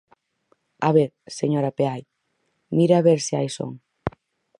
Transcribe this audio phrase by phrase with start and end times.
[0.87, 2.01] A ver, señora Peai,
[2.77, 3.71] mire a ver se hai son.